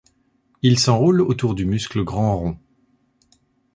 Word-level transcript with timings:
Il 0.63 0.79
s'enroule 0.79 1.21
autour 1.21 1.53
du 1.53 1.67
muscle 1.67 2.03
grand 2.03 2.35
rond. 2.35 2.57